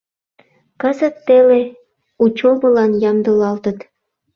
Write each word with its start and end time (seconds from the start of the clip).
Кызыт 0.81 1.15
теле 1.25 1.61
учёбылан 2.23 2.91
ямдылалтыт. 3.09 3.79